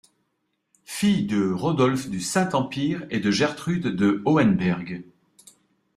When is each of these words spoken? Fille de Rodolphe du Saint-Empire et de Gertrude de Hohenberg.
Fille 0.83 1.27
de 1.27 1.51
Rodolphe 1.51 2.09
du 2.09 2.21
Saint-Empire 2.21 3.05
et 3.11 3.19
de 3.19 3.29
Gertrude 3.29 3.85
de 3.95 4.23
Hohenberg. 4.25 5.03